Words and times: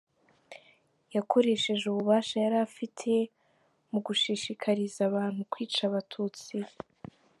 Yakoresheje 1.15 1.83
ububasha 1.87 2.35
yari 2.43 2.57
afite 2.67 3.11
mu 3.91 3.99
gushishikariza 4.05 4.99
abantu 5.09 5.41
kwica 5.51 5.81
Abatutsi. 5.89 6.55